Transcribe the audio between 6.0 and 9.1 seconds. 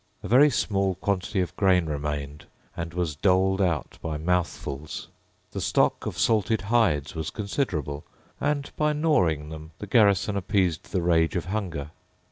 of salted hides was considerable, and by